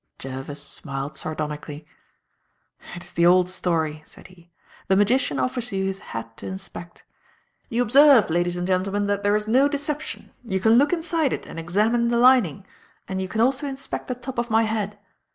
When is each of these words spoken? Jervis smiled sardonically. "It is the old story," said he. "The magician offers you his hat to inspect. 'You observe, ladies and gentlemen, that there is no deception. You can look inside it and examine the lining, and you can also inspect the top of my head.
Jervis 0.17 0.59
smiled 0.63 1.15
sardonically. 1.15 1.85
"It 2.95 3.03
is 3.03 3.11
the 3.11 3.27
old 3.27 3.51
story," 3.51 4.01
said 4.03 4.29
he. 4.29 4.49
"The 4.87 4.95
magician 4.95 5.37
offers 5.37 5.71
you 5.71 5.85
his 5.85 5.99
hat 5.99 6.37
to 6.37 6.47
inspect. 6.47 7.03
'You 7.69 7.83
observe, 7.83 8.31
ladies 8.31 8.57
and 8.57 8.65
gentlemen, 8.65 9.05
that 9.05 9.21
there 9.21 9.35
is 9.35 9.47
no 9.47 9.67
deception. 9.67 10.31
You 10.43 10.59
can 10.59 10.71
look 10.71 10.91
inside 10.91 11.33
it 11.33 11.45
and 11.45 11.59
examine 11.59 12.07
the 12.07 12.17
lining, 12.17 12.65
and 13.07 13.21
you 13.21 13.27
can 13.27 13.41
also 13.41 13.67
inspect 13.67 14.07
the 14.07 14.15
top 14.15 14.39
of 14.39 14.49
my 14.49 14.63
head. 14.63 14.97